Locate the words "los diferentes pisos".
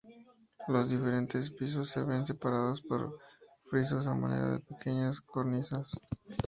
0.67-1.91